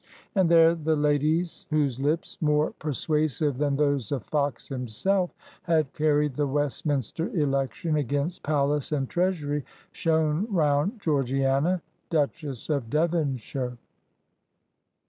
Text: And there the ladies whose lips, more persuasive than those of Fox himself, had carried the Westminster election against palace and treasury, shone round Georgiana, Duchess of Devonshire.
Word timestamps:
And 0.33 0.49
there 0.49 0.73
the 0.73 0.95
ladies 0.95 1.67
whose 1.69 1.99
lips, 1.99 2.41
more 2.41 2.71
persuasive 2.79 3.59
than 3.59 3.75
those 3.75 4.11
of 4.11 4.23
Fox 4.23 4.67
himself, 4.67 5.29
had 5.61 5.93
carried 5.93 6.33
the 6.33 6.47
Westminster 6.47 7.27
election 7.37 7.95
against 7.95 8.41
palace 8.41 8.91
and 8.91 9.07
treasury, 9.07 9.63
shone 9.91 10.47
round 10.49 10.99
Georgiana, 11.01 11.83
Duchess 12.09 12.67
of 12.71 12.89
Devonshire. 12.89 13.77